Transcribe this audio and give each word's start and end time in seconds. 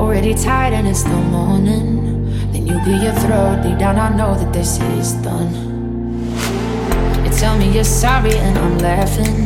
already 0.00 0.34
tired 0.34 0.72
and 0.72 0.88
it's 0.88 1.02
the 1.02 1.20
morning. 1.36 2.24
Then 2.52 2.66
you 2.66 2.80
clear 2.82 3.02
your 3.02 3.12
throat. 3.12 3.60
Deep 3.62 3.78
down, 3.78 3.98
I 3.98 4.08
know 4.16 4.34
that 4.34 4.50
this 4.50 4.80
is 4.96 5.12
done. 5.22 5.52
You 7.22 7.30
tell 7.30 7.58
me 7.58 7.70
you're 7.70 7.84
sorry 7.84 8.34
and 8.34 8.58
I'm 8.58 8.78
laughing. 8.78 9.36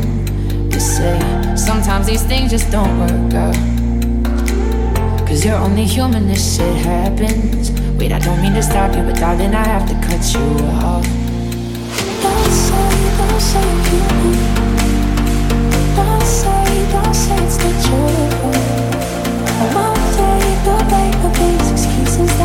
You 0.70 0.78
say 0.78 1.18
sometimes 1.56 2.06
these 2.06 2.22
things 2.22 2.52
just 2.52 2.70
don't 2.70 2.94
work 3.00 3.34
out. 3.34 3.56
Cause 5.26 5.44
you're 5.44 5.56
only 5.56 5.84
human, 5.84 6.28
this 6.28 6.56
shit 6.56 6.76
happens. 6.86 7.72
Wait, 7.98 8.12
I 8.12 8.20
don't 8.20 8.40
mean 8.40 8.54
to 8.54 8.62
stop 8.62 8.94
you, 8.94 9.02
but 9.02 9.16
darling, 9.16 9.54
I 9.54 9.66
have 9.66 9.88
to 9.88 9.94
cut 10.06 10.22
you 10.34 10.46
off. 10.86 11.04
Don't 12.22 12.52
say, 12.64 12.90
don't 13.18 13.40
say 13.50 13.68
you. 13.90 14.02
Don't 15.96 16.26
say, 16.38 16.92
don't 16.92 17.14
say 17.14 17.38
it's 17.44 17.56
the 17.56 17.70
truth. 17.84 18.34
I 19.56 20.33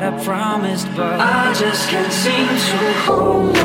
what 0.00 0.14
I 0.14 0.24
promised, 0.24 0.86
but 0.96 1.20
I 1.20 1.52
just 1.52 1.88
can't 1.90 2.12
seem 2.12 2.46
to 2.46 2.92
hold 3.04 3.56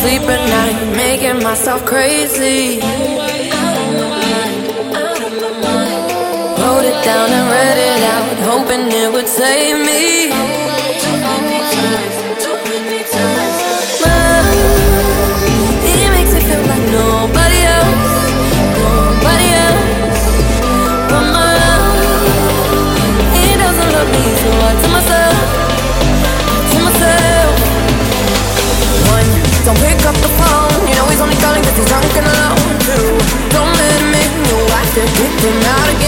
Sleep 0.00 0.22
at 0.22 0.42
night, 0.48 0.96
making 0.96 1.42
myself 1.42 1.84
crazy. 1.84 2.78
Wrote 6.60 6.86
it 6.92 6.98
down 7.04 7.28
and 7.38 7.46
read 7.56 7.78
it 7.90 8.02
out, 8.14 8.36
hoping 8.50 8.86
it 8.92 9.12
would 9.12 9.28
save 9.28 9.76
me. 9.84 10.77
Don't 29.68 29.78
pick 29.80 30.00
up 30.06 30.16
the 30.24 30.32
phone. 30.40 30.88
You 30.88 30.94
know 30.96 31.04
he's 31.12 31.20
only 31.20 31.36
calling 31.36 31.62
cause 31.62 31.76
he's 31.76 31.84
drunk 31.84 32.08
and 32.16 32.24
alone. 32.24 32.56
Two, 32.88 33.04
don't 33.52 33.72
let 33.76 34.00
him 34.00 34.14
in. 34.16 34.30
You'll 34.48 34.70
have 34.72 34.90
to 34.96 35.04
kick 35.20 35.34
him 35.44 35.60
out 35.62 35.88
again. 35.94 36.07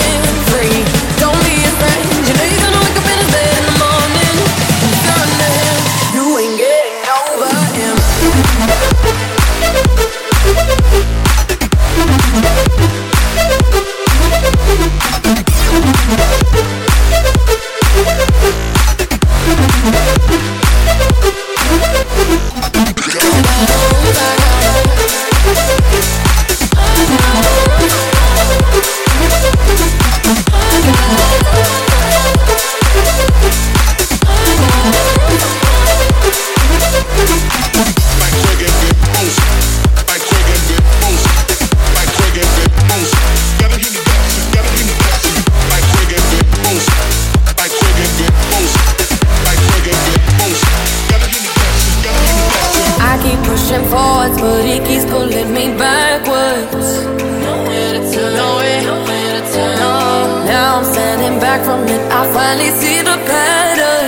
Back 61.51 61.65
from 61.67 61.83
it. 61.83 62.03
I 62.19 62.21
finally 62.31 62.71
see 62.81 62.99
the 63.03 63.17
pattern. 63.27 64.07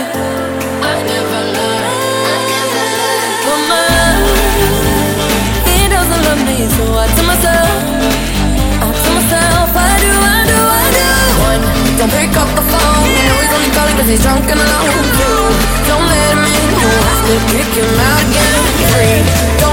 I 0.90 0.94
never 1.10 1.42
learned. 1.56 2.50
But 3.46 3.60
my 3.70 3.82
love, 3.98 4.22
he 5.66 5.78
doesn't 5.94 6.22
love 6.28 6.42
me, 6.46 6.58
so 6.76 6.84
I 7.02 7.06
tell 7.16 7.26
myself, 7.32 7.74
I 8.82 8.86
tell 9.02 9.14
myself, 9.18 9.68
I 9.74 9.92
do, 10.04 10.12
I 10.36 10.40
do, 10.50 10.60
I 10.82 10.86
do. 10.98 11.08
One, 11.50 11.62
don't 11.98 12.12
pick 12.14 12.32
up 12.42 12.50
the 12.58 12.64
phone. 12.70 13.06
Know 13.26 13.36
he's 13.42 13.54
only 13.58 13.70
calling 13.76 13.94
'cause 13.96 14.10
he's 14.12 14.22
drunk 14.26 14.46
and 14.52 14.60
alone. 14.66 15.02
Two, 15.18 15.42
don't 15.90 16.06
let 16.14 16.26
him 16.34 16.42
in. 16.58 16.66
You 16.80 16.90
have 17.06 17.22
to 17.26 17.34
kick 17.50 17.70
him 17.80 17.92
out 18.08 18.20
again. 18.26 18.60
Three, 18.90 19.18
don't 19.62 19.71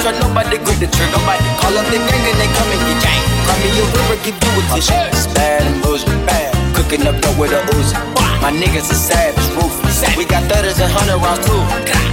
try 0.00 0.16
nobody 0.16 0.56
grip 0.64 0.80
the 0.80 0.88
trigger. 0.88 1.12
Nobody 1.12 1.44
call 1.60 1.76
up 1.76 1.86
the 1.92 2.00
gang 2.00 2.24
and 2.24 2.38
they 2.40 2.50
come 2.56 2.70
and 2.72 2.82
get 2.88 2.98
gang. 3.04 3.22
Grab 3.44 3.58
me 3.60 3.70
a 3.76 3.84
river, 3.84 4.18
give 4.24 4.36
you 4.36 4.52
a 4.56 4.62
tissue. 4.72 4.96
Bad 5.36 5.62
and 5.68 5.76
bullshit, 5.84 6.08
bad. 6.24 6.50
Cooking 6.74 7.04
up 7.06 7.16
dope 7.20 7.36
with 7.36 7.52
a 7.52 7.60
Uzi. 7.76 7.96
My 8.40 8.50
niggas 8.50 8.88
are 8.88 8.96
savage, 8.96 9.48
ruthless. 9.56 10.00
We 10.16 10.24
got 10.24 10.44
thudders 10.48 10.80
and 10.80 10.90
hundred 10.90 11.20
rounds 11.20 11.44
too. 11.44 11.60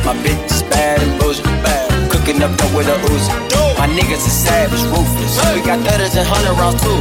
My 0.03 0.13
bitch 0.19 0.51
is 0.51 0.63
bad 0.67 0.99
and 1.01 1.15
bullshit, 1.19 1.47
bad. 1.63 1.88
Cooking 2.11 2.43
up 2.43 2.51
dope 2.59 2.73
with 2.75 2.91
a 2.91 2.97
Uzi. 3.07 3.31
My 3.79 3.88
niggas 3.88 4.27
are 4.27 4.38
savage, 4.45 4.83
ruthless. 4.91 5.39
We 5.55 5.63
got 5.63 5.79
thudders 5.88 6.15
and 6.15 6.27
hundred 6.27 6.55
rounds 6.59 6.83
too. 6.83 6.99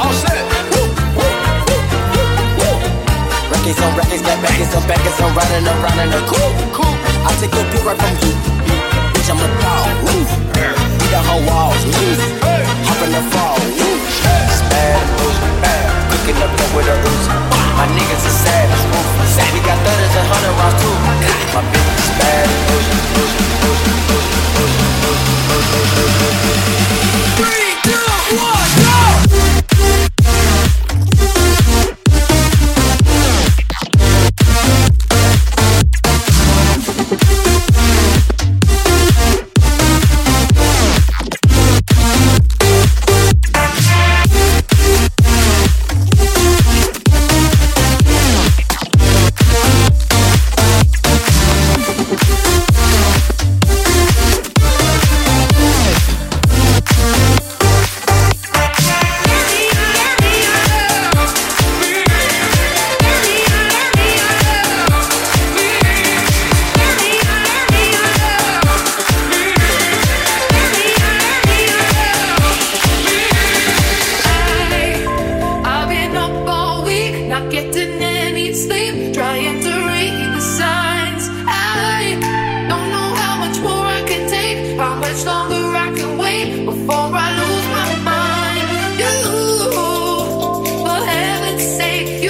All 0.00 0.12
set. 0.24 0.40
Records 3.52 3.80
on 3.80 3.96
records, 3.96 4.22
got 4.24 4.40
backers 4.40 4.74
on 4.74 4.82
backers, 4.88 5.20
I'm 5.20 5.36
Running 5.36 5.68
around 5.68 6.00
in 6.00 6.12
a 6.12 6.20
coupe. 6.26 6.72
Cool. 6.72 6.94
I 7.24 7.30
take 7.40 7.52
your 7.52 7.64
beat 7.70 7.84
right 7.84 7.96
from 7.96 8.16
you 8.24 8.83
bitch, 9.24 9.30
I'm 9.30 9.40
a 9.40 9.48
dog. 9.62 9.88
Woof. 10.04 10.30
The 11.10 11.20
whole 11.22 11.44
walls. 11.48 11.84
Woof. 11.84 12.18
Hop 12.88 13.00
in 13.04 13.12
the 13.12 13.22
fall. 13.32 13.56
Bad 14.70 15.06
bad. 15.62 15.84
Cooking 16.10 16.42
up 16.42 16.50
dope 16.58 16.74
with 16.76 16.88
a 16.88 16.96
Uzi. 16.96 17.30
My 17.76 17.86
niggas 17.96 18.24
are 18.26 18.36
savage. 18.44 18.84
Woof. 18.92 19.08
We 19.52 19.60
got 19.60 19.78
thudders 19.84 20.14
and 20.16 20.26
hundred 20.28 20.54
rounds 20.58 20.76
too. 20.80 20.94
My 21.54 21.62
bitch 21.72 21.90
is 21.98 22.10
bad 22.18 22.48
bitch, 22.68 22.88
bitch, 23.14 23.34
bitch, 23.54 23.82
bitch, 24.10 24.34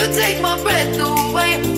You 0.05 0.13
take 0.13 0.43
my 0.43 0.61
breath 0.61 0.99
away. 0.99 1.74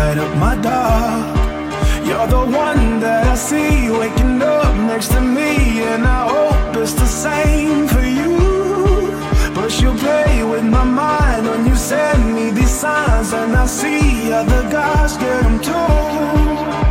Light 0.00 0.18
up 0.18 0.34
my 0.46 0.54
dark. 0.68 1.36
You're 2.06 2.28
the 2.36 2.44
one 2.66 3.00
that 3.04 3.22
I 3.34 3.36
see 3.48 3.90
waking 4.00 4.40
up 4.42 4.74
next 4.90 5.08
to 5.14 5.20
me, 5.20 5.50
and 5.92 6.02
I 6.18 6.22
hope 6.34 6.76
it's 6.82 6.96
the 7.04 7.10
same 7.26 7.86
for 7.92 8.04
you. 8.18 8.36
But 9.56 9.70
you 9.82 9.90
play 10.04 10.32
with 10.52 10.66
my 10.76 10.86
mind 11.02 11.42
when 11.50 11.62
you 11.68 11.76
send 11.92 12.20
me 12.36 12.44
these 12.58 12.74
signs, 12.84 13.30
and 13.40 13.52
I 13.64 13.66
see 13.66 14.32
other 14.40 14.62
guys 14.78 15.12
get 15.22 15.42
them 15.44 15.56
too. 15.68 16.89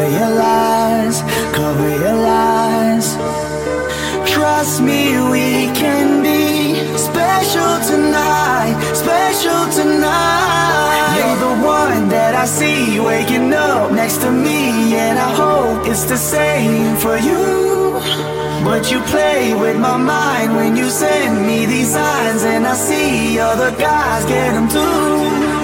Cover 0.00 0.18
your 0.18 0.34
lies, 0.34 1.22
cover 1.52 1.90
your 1.90 2.14
lies. 2.14 3.16
Trust 4.32 4.80
me, 4.80 5.20
we 5.30 5.66
can 5.76 6.22
be 6.22 6.74
special 6.96 7.72
tonight, 7.90 8.74
special 8.94 9.62
tonight. 9.70 11.16
You're 11.16 11.40
the 11.48 11.66
one 11.66 12.08
that 12.08 12.34
I 12.34 12.46
see 12.46 12.98
waking 12.98 13.52
up 13.52 13.92
next 13.92 14.18
to 14.22 14.30
me, 14.30 14.94
and 14.96 15.18
I 15.18 15.34
hope 15.34 15.86
it's 15.86 16.04
the 16.04 16.16
same 16.16 16.96
for 16.96 17.18
you. 17.18 18.00
But 18.64 18.90
you 18.90 19.00
play 19.00 19.54
with 19.54 19.78
my 19.78 19.98
mind 19.98 20.56
when 20.56 20.76
you 20.76 20.88
send 20.88 21.46
me 21.46 21.66
these 21.66 21.92
signs, 21.92 22.42
and 22.42 22.66
I 22.66 22.74
see 22.74 23.38
other 23.38 23.70
guys 23.76 24.24
get 24.24 24.52
them 24.54 24.68
too. 24.68 25.59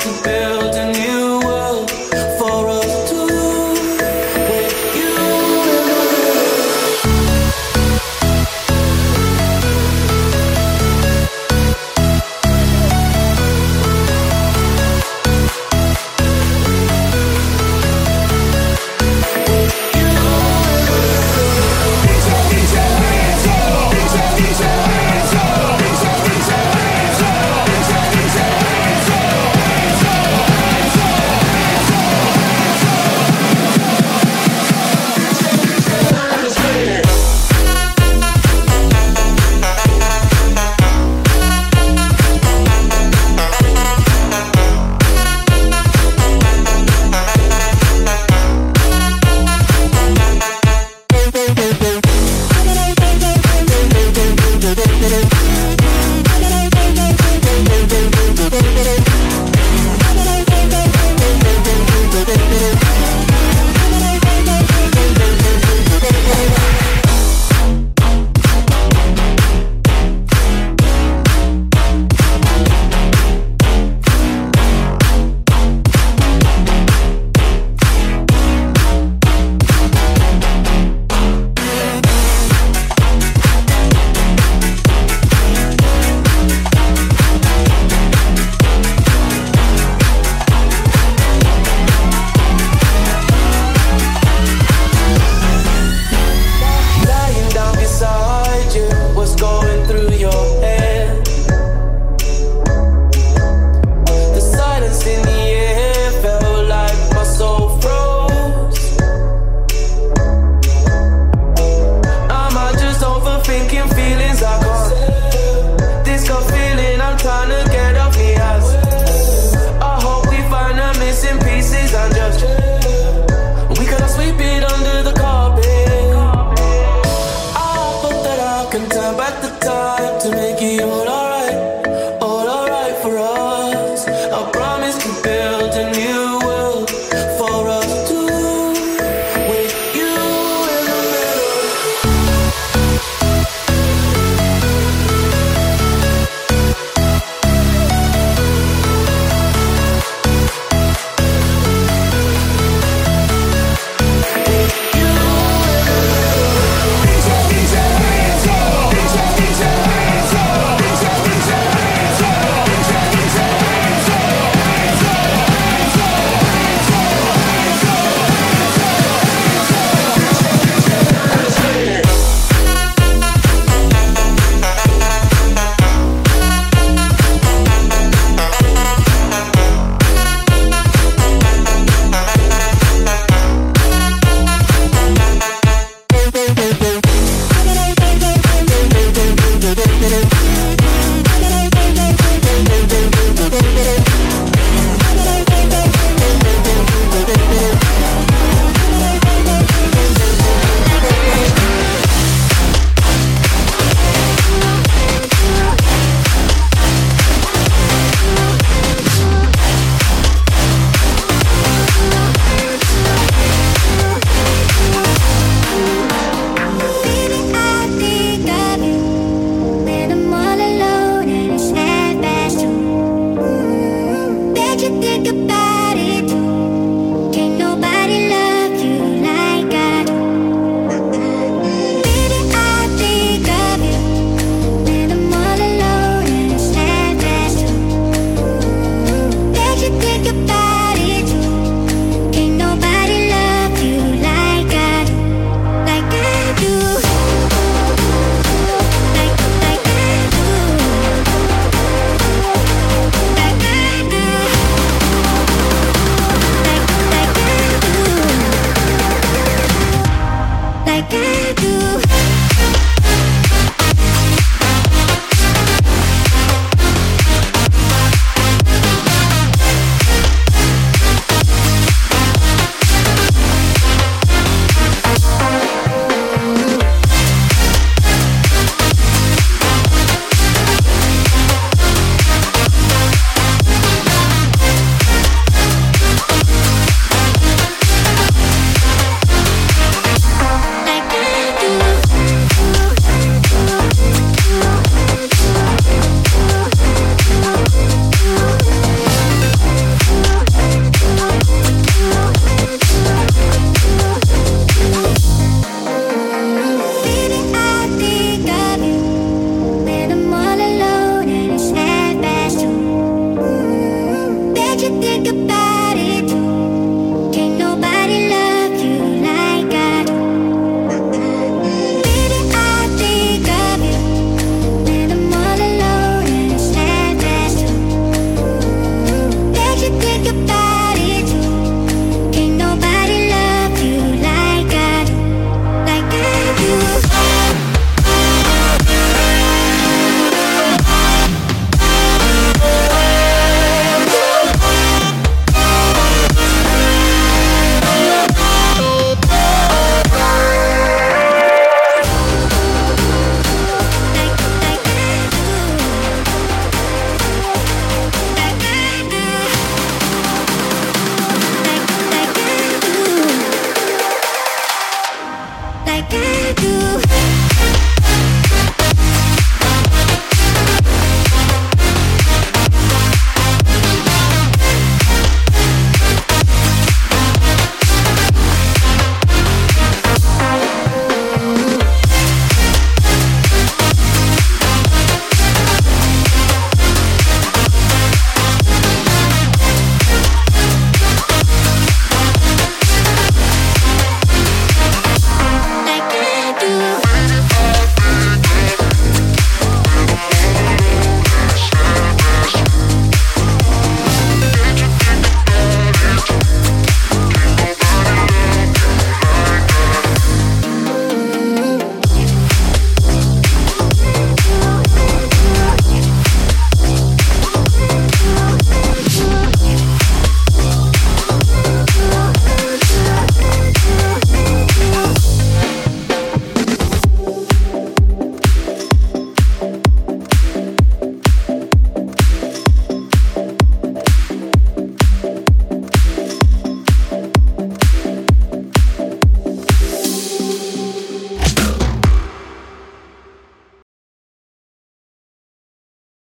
keep 0.00 0.26
it. 0.26 0.39